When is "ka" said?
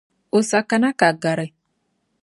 0.99-1.07